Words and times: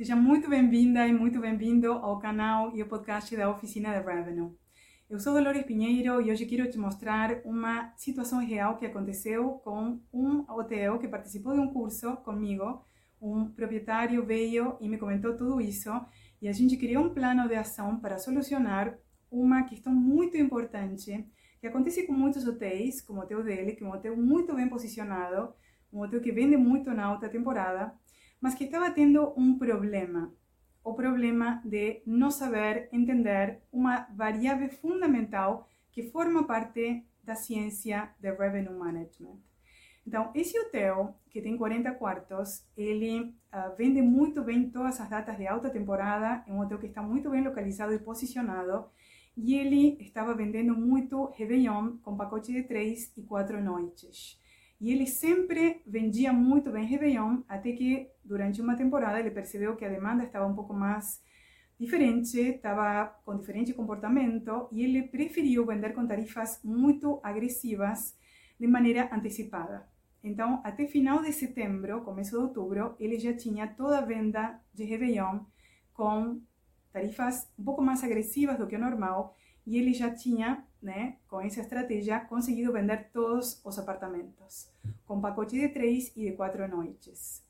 Seja 0.00 0.16
muito 0.16 0.48
bem-vinda 0.48 1.06
e 1.06 1.12
muito 1.12 1.38
bem-vindo 1.38 1.92
ao 1.92 2.18
canal 2.18 2.74
e 2.74 2.80
ao 2.80 2.88
podcast 2.88 3.36
da 3.36 3.50
Oficina 3.50 3.90
de 3.90 4.02
Revenue. 4.02 4.56
Eu 5.10 5.20
sou 5.20 5.34
Dolores 5.34 5.66
Pinheiro 5.66 6.22
e 6.22 6.30
hoje 6.30 6.46
quero 6.46 6.70
te 6.70 6.78
mostrar 6.78 7.42
uma 7.44 7.92
situação 7.98 8.40
real 8.40 8.78
que 8.78 8.86
aconteceu 8.86 9.60
com 9.62 10.00
um 10.10 10.50
hotel 10.50 10.98
que 10.98 11.06
participou 11.06 11.52
de 11.52 11.60
um 11.60 11.70
curso 11.70 12.16
comigo. 12.24 12.82
Um 13.20 13.50
proprietário 13.50 14.24
veio 14.24 14.78
e 14.80 14.88
me 14.88 14.96
comentou 14.96 15.36
tudo 15.36 15.60
isso 15.60 15.90
e 16.40 16.48
a 16.48 16.52
gente 16.52 16.78
criou 16.78 17.04
um 17.04 17.12
plano 17.12 17.46
de 17.46 17.56
ação 17.56 18.00
para 18.00 18.16
solucionar 18.16 18.96
uma 19.30 19.64
questão 19.64 19.92
muito 19.92 20.34
importante 20.34 21.28
que 21.60 21.66
acontece 21.66 22.06
com 22.06 22.14
muitos 22.14 22.48
hotéis, 22.48 23.02
como 23.02 23.20
o 23.20 23.22
hotel 23.22 23.44
dele, 23.44 23.72
que 23.72 23.84
é 23.84 23.86
um 23.86 23.92
hotel 23.92 24.16
muito 24.16 24.54
bem 24.54 24.66
posicionado, 24.66 25.52
um 25.92 26.00
hotel 26.00 26.22
que 26.22 26.32
vende 26.32 26.56
muito 26.56 26.90
na 26.90 27.04
alta 27.04 27.28
temporada, 27.28 27.94
mas 28.40 28.54
que 28.54 28.64
estaba 28.64 28.90
teniendo 28.90 29.34
un 29.36 29.58
problema, 29.58 30.32
o 30.82 30.94
problema 30.94 31.60
de 31.64 32.02
no 32.06 32.30
saber 32.30 32.88
entender 32.92 33.62
una 33.70 34.08
variable 34.14 34.70
fundamental 34.70 35.66
que 35.92 36.02
forma 36.02 36.46
parte 36.46 37.04
da 37.22 37.34
ciência 37.34 38.14
de 38.18 38.32
revenue 38.32 38.74
management. 38.74 39.38
Então, 40.06 40.30
esse 40.34 40.58
hotel, 40.58 41.14
que 41.28 41.42
tem 41.42 41.56
40 41.56 41.92
quartos, 41.92 42.66
ele 42.76 43.20
uh, 43.20 43.76
vende 43.76 44.00
muito 44.00 44.42
bem 44.42 44.70
todas 44.70 44.98
as 45.00 45.08
datas 45.08 45.36
de 45.36 45.46
alta 45.46 45.68
temporada, 45.68 46.42
é 46.46 46.52
um 46.52 46.60
hotel 46.60 46.78
que 46.78 46.86
está 46.86 47.02
muito 47.02 47.30
bem 47.30 47.44
localizado 47.44 47.92
e 47.92 47.98
posicionado, 47.98 48.86
e 49.36 49.54
ele 49.54 49.98
estava 50.00 50.34
vendendo 50.34 50.74
muito 50.74 51.26
Réveillon 51.26 51.98
com 51.98 52.16
pacote 52.16 52.52
de 52.52 52.62
3 52.62 53.18
e 53.18 53.22
4 53.22 53.62
noites. 53.62 54.39
E 54.80 54.90
ele 54.90 55.06
sempre 55.06 55.82
vendia 55.86 56.32
muito 56.32 56.70
bem 56.70 56.86
Réveillon, 56.86 57.42
até 57.46 57.72
que 57.72 58.08
durante 58.24 58.62
uma 58.62 58.76
temporada 58.76 59.20
ele 59.20 59.30
percebeu 59.30 59.76
que 59.76 59.84
a 59.84 59.88
demanda 59.90 60.24
estava 60.24 60.46
um 60.46 60.54
pouco 60.54 60.72
mais 60.72 61.22
diferente, 61.78 62.38
estava 62.38 63.06
com 63.24 63.36
diferente 63.36 63.74
comportamento 63.74 64.68
e 64.72 64.82
ele 64.82 65.02
preferiu 65.02 65.66
vender 65.66 65.92
com 65.92 66.06
tarifas 66.06 66.60
muito 66.64 67.20
agressivas 67.22 68.16
de 68.58 68.66
maneira 68.66 69.08
antecipada. 69.12 69.86
Então, 70.22 70.60
até 70.64 70.86
final 70.86 71.22
de 71.22 71.32
setembro, 71.32 72.02
começo 72.02 72.30
de 72.30 72.36
outubro, 72.36 72.94
ele 72.98 73.18
já 73.18 73.34
tinha 73.34 73.66
toda 73.66 73.98
a 73.98 74.04
venda 74.04 74.60
de 74.72 74.84
Réveillon 74.84 75.40
com 75.94 76.40
tarifas 76.92 77.50
um 77.58 77.64
pouco 77.64 77.82
mais 77.82 78.02
agressivas 78.04 78.58
do 78.58 78.66
que 78.66 78.76
o 78.76 78.78
normal 78.78 79.34
e 79.70 79.78
ele 79.78 79.94
já 79.94 80.12
tinha 80.12 80.66
né, 80.82 81.18
com 81.28 81.40
essa 81.40 81.60
estratégia, 81.60 82.18
conseguido 82.18 82.72
vender 82.72 83.08
todos 83.12 83.64
os 83.64 83.78
apartamentos, 83.78 84.68
com 85.06 85.20
pacote 85.20 85.56
de 85.56 85.68
três 85.68 86.10
e 86.16 86.24
de 86.24 86.32
quatro 86.32 86.66
noites. 86.66 87.44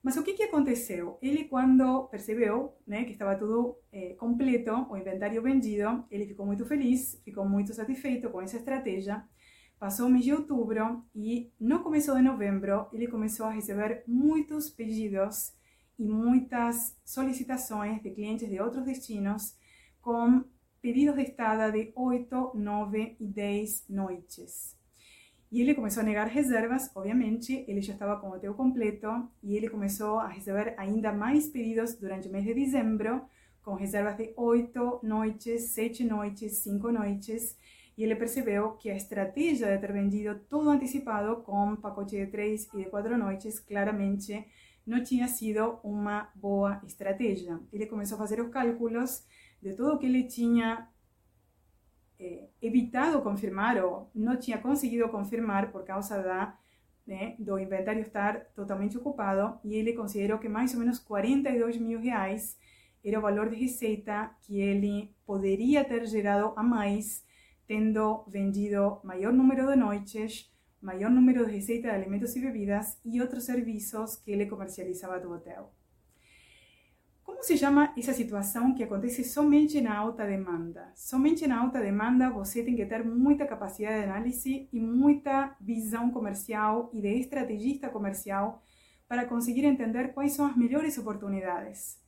Mas 0.00 0.16
o 0.16 0.22
que, 0.22 0.34
que 0.34 0.44
aconteceu? 0.44 1.18
Ele, 1.20 1.46
quando 1.46 2.04
percebeu 2.04 2.76
né, 2.86 3.04
que 3.04 3.10
estava 3.10 3.34
tudo 3.34 3.76
eh, 3.92 4.14
completo, 4.14 4.86
o 4.88 4.96
inventário 4.96 5.42
vendido, 5.42 6.04
ele 6.12 6.26
ficou 6.26 6.46
muito 6.46 6.64
feliz, 6.64 7.20
ficou 7.24 7.44
muito 7.44 7.74
satisfeito 7.74 8.30
com 8.30 8.40
essa 8.40 8.58
estratégia. 8.58 9.24
Passou 9.80 10.06
o 10.06 10.10
mês 10.10 10.24
de 10.24 10.32
outubro 10.32 11.02
e 11.12 11.52
no 11.58 11.82
começo 11.82 12.14
de 12.14 12.22
novembro 12.22 12.86
ele 12.92 13.08
começou 13.08 13.46
a 13.46 13.50
receber 13.50 14.04
muitos 14.06 14.70
pedidos 14.70 15.52
e 15.98 16.08
muitas 16.08 16.96
solicitações 17.04 18.00
de 18.00 18.10
clientes 18.10 18.48
de 18.48 18.60
outros 18.60 18.84
destinos 18.84 19.56
com 20.00 20.44
pedidos 20.80 21.16
de 21.16 21.22
estada 21.22 21.70
de 21.70 21.92
8, 21.94 22.52
9 22.54 23.16
e 23.18 23.26
10 23.26 23.84
noites. 23.88 24.76
E 25.50 25.62
ele 25.62 25.74
começou 25.74 26.02
a 26.02 26.04
negar 26.04 26.26
reservas, 26.26 26.90
obviamente, 26.94 27.64
ele 27.66 27.80
já 27.80 27.94
estava 27.94 28.20
com 28.20 28.28
o 28.28 28.34
hotel 28.34 28.52
completo 28.52 29.08
e 29.42 29.56
ele 29.56 29.70
começou 29.70 30.18
a 30.18 30.28
receber 30.28 30.74
ainda 30.76 31.10
mais 31.10 31.48
pedidos 31.48 31.94
durante 31.94 32.28
o 32.28 32.30
mês 32.30 32.44
de 32.44 32.52
dezembro, 32.52 33.22
com 33.62 33.74
reservas 33.74 34.16
de 34.16 34.32
8 34.36 35.00
noites, 35.02 35.70
7 35.70 36.04
noites, 36.04 36.58
5 36.58 36.92
noites, 36.92 37.56
e 37.96 38.04
ele 38.04 38.14
percebeu 38.14 38.72
que 38.72 38.90
a 38.90 38.94
estratégia 38.94 39.74
de 39.74 39.78
ter 39.78 39.92
vendido 39.92 40.38
tudo 40.48 40.68
antecipado 40.68 41.36
com 41.42 41.76
pacote 41.76 42.16
de 42.16 42.26
3 42.26 42.68
e 42.74 42.84
de 42.84 42.90
4 42.90 43.16
noites, 43.16 43.58
claramente 43.58 44.46
não 44.86 45.02
tinha 45.02 45.28
sido 45.28 45.78
uma 45.82 46.30
boa 46.34 46.80
estratégia. 46.86 47.58
Ele 47.72 47.86
começou 47.86 48.16
a 48.16 48.18
fazer 48.18 48.40
os 48.40 48.50
cálculos 48.50 49.24
de 49.60 49.74
todo 49.74 49.98
que 49.98 50.06
ele 50.06 50.24
tinha 50.24 50.88
eh, 52.18 52.48
evitado 52.60 53.22
confirmar 53.22 53.82
ou 53.82 54.10
não 54.14 54.36
tinha 54.36 54.58
conseguido 54.58 55.08
confirmar 55.08 55.70
por 55.70 55.84
causa 55.84 56.22
da 56.22 56.58
né, 57.06 57.34
do 57.38 57.58
inventário 57.58 58.02
estar 58.02 58.44
totalmente 58.54 58.98
ocupado 58.98 59.58
e 59.64 59.74
ele 59.74 59.94
considerou 59.94 60.38
que 60.38 60.48
mais 60.48 60.74
ou 60.74 60.80
menos 60.80 60.98
42 60.98 61.78
mil 61.78 61.98
reais 61.98 62.58
era 63.02 63.18
o 63.18 63.22
valor 63.22 63.48
de 63.48 63.56
receita 63.56 64.30
que 64.42 64.60
ele 64.60 65.14
poderia 65.24 65.82
ter 65.84 66.04
gerado 66.06 66.52
a 66.54 66.62
mais 66.62 67.24
tendo 67.66 68.24
vendido 68.26 69.00
maior 69.04 69.32
número 69.32 69.66
de 69.66 69.76
noites, 69.76 70.50
maior 70.80 71.10
número 71.10 71.46
de 71.46 71.52
receita 71.52 71.88
de 71.88 71.94
alimentos 71.94 72.34
e 72.36 72.40
bebidas 72.40 72.98
e 73.04 73.20
outros 73.20 73.44
serviços 73.44 74.16
que 74.16 74.30
ele 74.30 74.46
comercializava 74.46 75.18
do 75.20 75.32
hotel. 75.32 75.72
Como 77.38 77.46
se 77.46 77.56
chama 77.56 77.94
essa 77.96 78.12
situação 78.12 78.74
que 78.74 78.82
acontece 78.82 79.22
somente 79.22 79.80
na 79.80 79.96
alta 79.96 80.26
demanda? 80.26 80.90
Somente 80.96 81.46
na 81.46 81.60
alta 81.60 81.80
demanda 81.80 82.28
você 82.30 82.64
tem 82.64 82.74
que 82.74 82.84
ter 82.84 83.04
muita 83.04 83.46
capacidade 83.46 83.98
de 83.98 84.10
análise 84.10 84.68
e 84.72 84.80
muita 84.80 85.56
visão 85.60 86.10
comercial 86.10 86.90
e 86.92 87.00
de 87.00 87.20
estrategista 87.20 87.88
comercial 87.90 88.60
para 89.06 89.24
conseguir 89.24 89.64
entender 89.64 90.12
quais 90.12 90.32
são 90.32 90.46
as 90.46 90.56
melhores 90.56 90.98
oportunidades. 90.98 92.02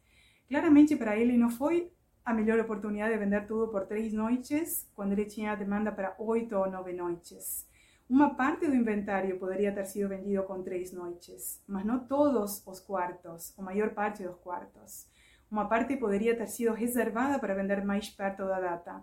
Claramente 0.49 0.97
para 0.97 1.17
ele 1.17 1.37
não 1.37 1.49
foi 1.49 1.93
a 2.25 2.35
melhor 2.35 2.59
oportunidade 2.59 3.13
de 3.13 3.19
vender 3.21 3.47
tudo 3.47 3.69
por 3.69 3.87
três 3.87 4.13
noites, 4.13 4.91
quando 4.97 5.13
ele 5.13 5.27
tinha 5.27 5.55
demanda 5.55 5.93
para 5.93 6.17
oito 6.19 6.57
ou 6.57 6.69
nove 6.69 6.93
noites. 6.93 7.71
Uma 8.09 8.35
parte 8.35 8.67
do 8.67 8.75
inventário 8.75 9.39
poderia 9.39 9.73
ter 9.73 9.87
sido 9.87 10.09
vendido 10.09 10.43
com 10.43 10.61
três 10.61 10.93
noites, 10.93 11.63
mas 11.69 11.87
não 11.87 12.01
todos 12.01 12.67
os 12.67 12.81
quartos, 12.81 13.57
a 13.57 13.63
maior 13.63 13.91
parte 13.91 14.25
dos 14.25 14.35
quartos. 14.39 15.09
Uma 15.50 15.66
parte 15.66 15.97
poderia 15.97 16.37
ter 16.37 16.47
sido 16.47 16.72
reservada 16.72 17.38
para 17.38 17.55
vender 17.55 17.84
mais 17.84 18.09
perto 18.09 18.47
da 18.47 18.61
data. 18.61 19.03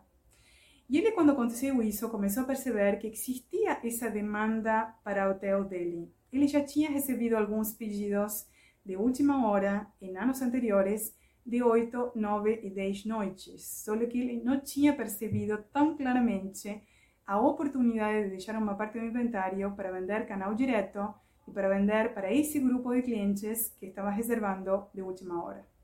E 0.90 0.98
ele, 0.98 1.12
quando 1.12 1.32
aconteceu 1.32 1.84
isso, 1.84 2.10
começou 2.10 2.44
a 2.44 2.46
perceber 2.46 2.98
que 2.98 3.08
existia 3.08 3.80
essa 3.84 4.10
demanda 4.10 4.96
para 5.04 5.28
o 5.28 5.32
hotel 5.32 5.66
dele. 5.66 6.10
Ele 6.32 6.48
já 6.48 6.64
tinha 6.64 6.90
recebido 6.90 7.36
alguns 7.36 7.74
pedidos 7.74 8.48
de 8.86 8.96
última 8.96 9.50
hora, 9.50 9.86
em 10.02 10.16
anos 10.16 10.42
anteriores, 10.42 11.14
de 11.46 11.62
8, 11.62 12.14
9 12.16 12.62
e 12.64 12.70
10 12.70 13.06
noites. 13.06 13.84
Só 13.84 13.98
que 13.98 14.18
ele 14.18 14.42
não 14.42 14.62
tinha 14.62 14.96
percebido 14.96 15.62
tão 15.74 15.98
claramente 15.98 16.82
a 17.26 17.38
oportunidade 17.40 18.24
de 18.24 18.30
deixar 18.30 18.56
uma 18.56 18.76
parte 18.76 18.98
do 18.98 19.06
inventário 19.06 19.74
para 19.76 19.92
vender 19.92 20.26
canal 20.26 20.56
direto 20.56 21.14
e 21.46 21.52
para 21.52 21.68
vender 21.68 22.14
para 22.14 22.34
esse 22.34 22.58
grupo 22.60 22.94
de 22.94 23.02
clientes 23.02 23.76
que 23.78 23.88
estava 23.88 24.10
reservando 24.10 24.86
de 24.94 25.02
última 25.02 25.44
hora. 25.44 25.77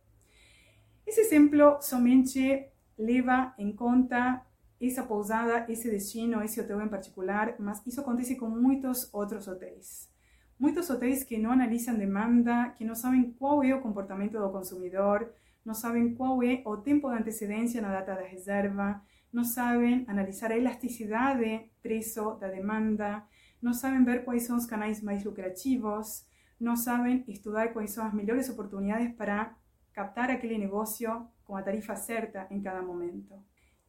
Esse 1.13 1.21
exemplo 1.21 1.79
somente 1.79 2.65
leva 2.97 3.53
em 3.59 3.71
conta 3.71 4.43
essa 4.81 5.03
pousada, 5.03 5.63
esse 5.71 5.87
destino, 5.87 6.41
esse 6.41 6.59
hotel 6.59 6.81
em 6.81 6.87
particular, 6.87 7.53
mas 7.59 7.85
isso 7.85 8.01
acontece 8.01 8.35
com 8.35 8.49
muitos 8.49 9.13
outros 9.13 9.47
hotéis. 9.47 10.09
Muitos 10.57 10.89
hotéis 10.89 11.23
que 11.23 11.37
não 11.37 11.51
analisam 11.51 11.93
demanda, 11.93 12.69
que 12.75 12.83
não 12.83 12.95
sabem 12.95 13.31
qual 13.33 13.63
é 13.63 13.75
o 13.75 13.79
comportamento 13.79 14.39
do 14.39 14.49
consumidor, 14.49 15.31
não 15.63 15.75
sabem 15.75 16.15
qual 16.15 16.41
é 16.41 16.63
o 16.65 16.77
tempo 16.77 17.07
de 17.11 17.19
antecedência 17.19 17.79
na 17.79 17.91
data 17.91 18.15
da 18.15 18.27
reserva, 18.27 18.99
não 19.31 19.43
sabem 19.43 20.05
analisar 20.07 20.51
a 20.51 20.57
elasticidade 20.57 21.69
preço 21.83 22.33
da 22.39 22.47
demanda, 22.47 23.23
não 23.61 23.71
sabem 23.71 24.03
ver 24.03 24.25
quais 24.25 24.47
são 24.47 24.57
os 24.57 24.65
canais 24.65 24.99
mais 24.99 25.23
lucrativos, 25.23 26.25
não 26.59 26.75
sabem 26.75 27.23
estudar 27.27 27.71
quais 27.71 27.91
são 27.91 28.03
as 28.03 28.15
melhores 28.15 28.49
oportunidades 28.49 29.13
para 29.15 29.55
captar 29.93 30.29
aquele 30.29 30.57
negócio 30.57 31.27
com 31.45 31.55
a 31.55 31.61
tarifa 31.61 31.95
certa 31.95 32.47
em 32.49 32.61
cada 32.61 32.81
momento. 32.81 33.33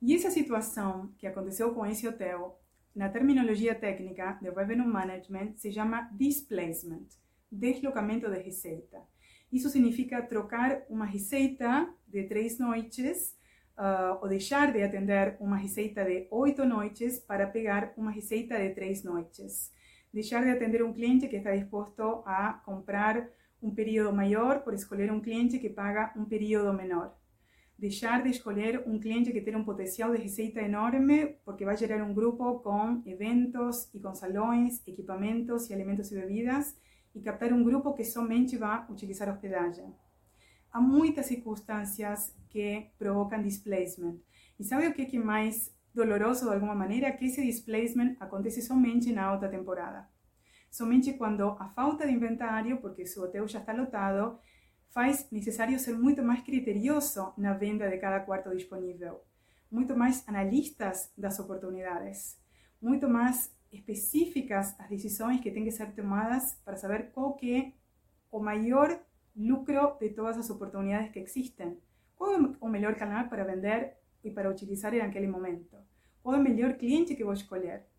E 0.00 0.14
essa 0.14 0.30
situação 0.30 1.12
que 1.18 1.26
aconteceu 1.26 1.72
com 1.74 1.86
esse 1.86 2.06
hotel, 2.06 2.60
na 2.94 3.08
terminologia 3.08 3.74
técnica 3.74 4.38
de 4.40 4.50
revenue 4.50 4.86
management, 4.86 5.54
se 5.56 5.72
chama 5.72 6.10
displacement, 6.12 7.06
deslocamento 7.50 8.30
de 8.30 8.38
receita. 8.38 9.00
Isso 9.50 9.70
significa 9.70 10.22
trocar 10.22 10.82
uma 10.90 11.06
receita 11.06 11.88
de 12.06 12.24
três 12.24 12.58
noites 12.58 13.36
uh, 13.78 14.18
ou 14.20 14.28
deixar 14.28 14.72
de 14.72 14.82
atender 14.82 15.36
uma 15.40 15.56
receita 15.56 16.04
de 16.04 16.26
oito 16.30 16.64
noites 16.64 17.18
para 17.20 17.46
pegar 17.46 17.92
uma 17.96 18.10
receita 18.10 18.58
de 18.58 18.74
três 18.74 19.02
noites. 19.02 19.72
Deixar 20.12 20.44
de 20.44 20.50
atender 20.50 20.82
um 20.82 20.92
cliente 20.92 21.28
que 21.28 21.36
está 21.36 21.54
disposto 21.54 22.22
a 22.26 22.54
comprar 22.64 23.28
um 23.64 23.74
período 23.74 24.14
maior 24.14 24.62
por 24.62 24.74
escolher 24.74 25.10
um 25.10 25.20
cliente 25.20 25.58
que 25.58 25.68
paga 25.68 26.12
um 26.16 26.24
período 26.24 26.72
menor. 26.72 27.16
Deixar 27.76 28.22
de 28.22 28.30
escolher 28.30 28.84
um 28.86 29.00
cliente 29.00 29.32
que 29.32 29.40
tem 29.40 29.56
um 29.56 29.64
potencial 29.64 30.12
de 30.14 30.22
receita 30.22 30.60
enorme 30.60 31.36
porque 31.44 31.64
vai 31.64 31.76
gerar 31.76 32.04
um 32.04 32.14
grupo 32.14 32.60
com 32.60 33.02
eventos 33.04 33.88
e 33.92 33.98
com 33.98 34.14
salões, 34.14 34.86
equipamentos 34.86 35.68
e 35.68 35.74
alimentos 35.74 36.12
e 36.12 36.14
bebidas 36.14 36.76
e 37.14 37.20
captar 37.20 37.52
um 37.52 37.64
grupo 37.64 37.92
que 37.94 38.04
somente 38.04 38.56
vai 38.56 38.84
utilizar 38.88 39.28
hospedagem 39.28 39.92
há 40.74 40.80
muitas 40.80 41.26
circunstâncias 41.26 42.34
que 42.50 42.90
provocam 42.98 43.40
displacement. 43.40 44.18
E 44.58 44.64
sabe 44.64 44.88
o 44.88 44.92
que 44.92 45.16
é 45.16 45.20
mais 45.20 45.72
doloroso 45.94 46.46
de 46.46 46.54
alguma 46.54 46.74
maneira? 46.74 47.12
Que 47.12 47.26
esse 47.26 47.40
displacement 47.42 48.16
acontece 48.18 48.60
somente 48.60 49.12
na 49.12 49.22
alta 49.22 49.48
temporada. 49.48 50.08
Somente 50.74 51.12
quando 51.12 51.50
a 51.50 51.68
falta 51.68 52.04
de 52.04 52.12
inventário, 52.12 52.78
porque 52.78 53.06
seu 53.06 53.22
hotel 53.22 53.46
já 53.46 53.60
está 53.60 53.72
lotado, 53.72 54.40
faz 54.90 55.30
necessário 55.30 55.78
ser 55.78 55.96
muito 55.96 56.20
mais 56.20 56.42
criterioso 56.42 57.32
na 57.38 57.54
venda 57.54 57.88
de 57.88 57.96
cada 57.96 58.18
quarto 58.18 58.50
disponível, 58.50 59.22
muito 59.70 59.96
mais 59.96 60.28
analistas 60.28 61.12
das 61.16 61.38
oportunidades, 61.38 62.36
muito 62.82 63.08
mais 63.08 63.56
específicas 63.70 64.74
as 64.80 64.88
decisões 64.88 65.40
que 65.40 65.52
têm 65.52 65.62
que 65.62 65.70
ser 65.70 65.94
tomadas 65.94 66.54
para 66.64 66.76
saber 66.76 67.12
qual 67.12 67.34
que 67.34 67.54
é 67.54 67.72
o 68.32 68.40
lucro 69.36 69.96
de 70.00 70.08
todas 70.08 70.36
as 70.36 70.50
oportunidades 70.50 71.12
que 71.12 71.20
existem. 71.20 71.78
Qual 72.16 72.32
é 72.32 72.38
o 72.60 72.68
melhor 72.68 72.96
canal 72.96 73.28
para 73.28 73.44
vender 73.44 73.96
e 74.24 74.30
para 74.32 74.50
utilizar 74.50 74.92
naquele 74.92 75.28
momento? 75.28 75.76
Qual 76.20 76.34
é 76.34 76.38
o 76.38 76.42
melhor 76.42 76.72
cliente 76.72 77.14
que 77.14 77.22
vou 77.22 77.32
escolher? 77.32 77.93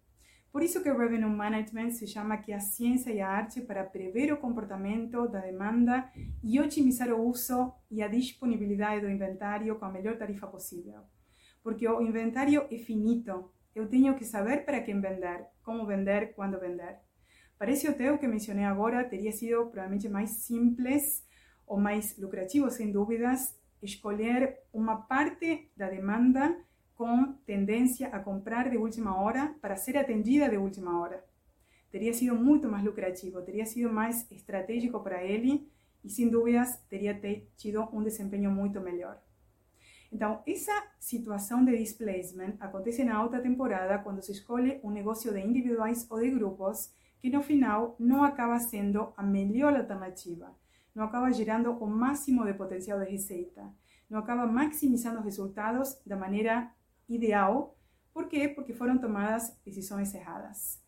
Por 0.56 0.64
isso 0.64 0.82
que 0.82 0.90
o 0.90 0.98
Revenue 0.98 1.30
Management 1.30 1.92
se 1.92 2.08
chama 2.08 2.38
que 2.38 2.54
a 2.54 2.62
ciência 2.62 3.12
e 3.12 3.20
a 3.20 3.28
arte 3.28 3.60
para 3.60 3.84
prever 3.84 4.32
o 4.32 4.38
comportamento 4.38 5.28
da 5.28 5.42
demanda 5.42 6.10
e 6.42 6.62
otimizar 6.62 7.12
o 7.12 7.28
uso 7.28 7.74
e 7.92 8.02
a 8.02 8.08
disponibilidade 8.08 9.02
do 9.02 9.10
inventário 9.10 9.78
com 9.78 9.84
a 9.84 9.92
melhor 9.92 10.18
tarifa 10.18 10.48
possível. 10.48 11.02
Porque 11.62 11.86
o 11.86 12.02
inventário 12.02 12.66
é 12.72 12.78
finito. 12.78 13.52
Eu 13.76 13.90
tenho 13.90 14.16
que 14.16 14.24
saber 14.24 14.64
para 14.64 14.80
quem 14.80 15.02
vender, 15.02 15.46
como 15.62 15.86
vender, 15.86 16.34
quando 16.34 16.58
vender. 16.58 17.00
Para 17.58 17.72
esse 17.72 17.90
hotel 17.90 18.18
que 18.18 18.26
mencionei 18.26 18.64
agora, 18.64 19.04
teria 19.04 19.34
sido 19.34 19.66
provavelmente 19.66 20.08
mais 20.08 20.30
simples 20.46 21.28
ou 21.68 21.78
mais 21.78 22.18
lucrativo, 22.18 22.72
sem 22.72 22.94
dúvidas, 22.94 23.60
escolher 23.82 24.58
uma 24.72 25.02
parte 25.02 25.70
da 25.76 25.90
demanda 25.90 26.58
com 26.96 27.34
tendência 27.46 28.08
a 28.08 28.20
comprar 28.20 28.70
de 28.70 28.78
última 28.78 29.22
hora 29.22 29.54
para 29.62 29.76
ser 29.76 29.98
atendida 29.98 30.50
de 30.50 30.58
última 30.58 31.00
hora. 31.00 31.24
Teria 31.92 32.14
sido 32.14 32.36
muito 32.36 32.70
mais 32.70 32.84
lucrativo, 32.84 33.42
teria 33.42 33.66
sido 33.66 33.92
mais 33.92 34.30
estratégico 34.32 35.00
para 35.02 35.24
ele 35.24 35.70
e, 36.04 36.10
sem 36.10 36.30
dúvidas, 36.30 36.78
teria 36.90 37.20
tido 37.56 37.88
um 37.94 38.04
desempenho 38.04 38.50
muito 38.52 38.80
melhor. 38.82 39.22
Então, 40.12 40.42
essa 40.48 40.72
situação 41.00 41.66
de 41.66 41.78
displacement 41.78 42.56
acontece 42.60 43.04
na 43.04 43.16
alta 43.16 43.42
temporada 43.42 44.00
quando 44.00 44.22
se 44.22 44.32
escolhe 44.32 44.80
um 44.84 44.90
negócio 44.90 45.34
de 45.34 45.40
individuais 45.40 46.10
ou 46.10 46.20
de 46.20 46.30
grupos 46.32 46.94
que 47.20 47.30
no 47.30 47.42
final 47.42 47.96
não 48.00 48.24
acaba 48.24 48.60
sendo 48.60 49.12
a 49.18 49.24
melhor 49.24 49.76
alternativa, 49.76 50.56
não 50.94 51.04
acaba 51.04 51.32
gerando 51.32 51.72
o 51.72 51.88
máximo 51.88 52.46
de 52.46 52.54
potencial 52.54 53.00
de 53.00 53.10
receita, 53.12 53.74
não 54.10 54.20
acaba 54.20 54.46
maximizando 54.46 55.20
os 55.20 55.26
resultados 55.26 56.00
da 56.06 56.16
maneira 56.16 56.72
ideal. 57.08 57.76
¿Por 58.14 58.28
quê? 58.28 58.48
Porque 58.48 58.74
foram 58.74 58.98
tomadas 58.98 59.58
decisões 59.66 60.14
erradas. 60.14 60.82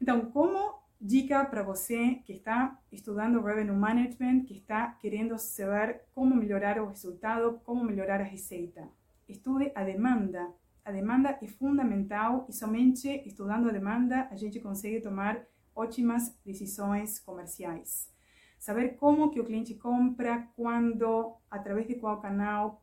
Então, 0.00 0.30
como 0.30 0.82
dica 1.00 1.44
para 1.44 1.62
você 1.62 2.22
que 2.24 2.32
está 2.32 2.80
estudando 2.90 3.42
Revenue 3.42 3.76
Management, 3.76 4.44
que 4.44 4.54
está 4.54 4.92
querendo 5.00 5.38
saber 5.38 6.02
como 6.14 6.34
melhorar 6.34 6.80
o 6.80 6.88
resultado, 6.88 7.60
como 7.64 7.84
melhorar 7.84 8.20
a 8.20 8.24
receita, 8.24 8.88
estude 9.28 9.70
a 9.74 9.84
demanda. 9.84 10.52
A 10.84 10.92
demanda 10.92 11.38
é 11.42 11.46
fundamental 11.46 12.46
e 12.48 12.52
somente 12.52 13.22
estudando 13.26 13.68
a 13.68 13.72
demanda 13.72 14.28
a 14.30 14.36
gente 14.36 14.60
consegue 14.60 15.00
tomar 15.00 15.44
ótimas 15.74 16.36
decisões 16.44 17.18
comerciais. 17.18 18.12
Saber 18.58 18.96
como 18.96 19.30
que 19.30 19.40
o 19.40 19.44
cliente 19.44 19.74
compra, 19.74 20.48
quando, 20.56 21.34
através 21.50 21.86
de 21.86 21.96
qual 21.96 22.20
canal, 22.20 22.82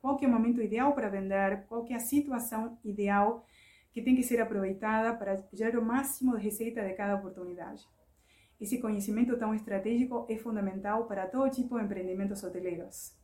qual 0.00 0.16
que 0.16 0.24
é 0.24 0.28
o 0.28 0.30
momento 0.30 0.62
ideal 0.62 0.92
para 0.94 1.08
vender, 1.08 1.64
qual 1.68 1.84
que 1.84 1.92
é 1.92 1.96
a 1.96 2.00
situação 2.00 2.78
ideal 2.84 3.44
que 3.92 4.02
tem 4.02 4.14
que 4.14 4.22
ser 4.22 4.40
aproveitada 4.40 5.16
para 5.16 5.42
gerar 5.52 5.78
o 5.78 5.84
máximo 5.84 6.36
de 6.36 6.44
receita 6.44 6.84
de 6.84 6.94
cada 6.94 7.16
oportunidade. 7.16 7.84
Esse 8.60 8.80
conhecimento 8.80 9.36
tão 9.38 9.54
estratégico 9.54 10.26
é 10.28 10.36
fundamental 10.36 11.06
para 11.06 11.26
todo 11.26 11.50
tipo 11.50 11.78
de 11.78 11.84
empreendimentos 11.84 12.42
hoteleiros. 12.42 13.16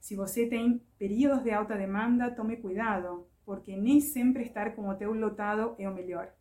Se 0.00 0.14
você 0.14 0.46
tem 0.46 0.80
períodos 0.98 1.42
de 1.42 1.50
alta 1.50 1.76
demanda, 1.76 2.30
tome 2.30 2.56
cuidado, 2.56 3.26
porque 3.44 3.76
nem 3.76 4.00
sempre 4.00 4.44
estar 4.44 4.74
com 4.74 4.82
o 4.82 4.90
hotel 4.90 5.12
lotado 5.12 5.74
é 5.78 5.88
o 5.88 5.94
melhor. 5.94 6.32